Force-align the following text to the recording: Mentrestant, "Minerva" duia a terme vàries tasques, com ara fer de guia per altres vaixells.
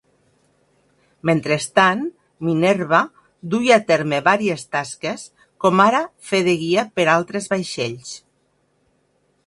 Mentrestant, 1.29 2.01
"Minerva" 2.47 3.01
duia 3.53 3.77
a 3.77 3.83
terme 3.93 4.21
vàries 4.31 4.65
tasques, 4.77 5.29
com 5.65 5.85
ara 5.87 6.01
fer 6.31 6.41
de 6.49 6.59
guia 6.63 6.89
per 7.01 7.09
altres 7.19 7.51
vaixells. 7.55 8.17